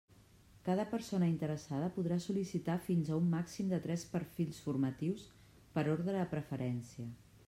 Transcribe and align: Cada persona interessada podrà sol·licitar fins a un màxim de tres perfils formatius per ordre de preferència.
Cada 0.67 0.83
persona 0.93 1.27
interessada 1.33 1.89
podrà 1.97 2.15
sol·licitar 2.23 2.77
fins 2.87 3.11
a 3.13 3.19
un 3.23 3.27
màxim 3.33 3.69
de 3.73 3.81
tres 3.83 4.05
perfils 4.15 4.63
formatius 4.69 5.27
per 5.77 5.85
ordre 5.97 6.17
de 6.17 6.25
preferència. 6.33 7.07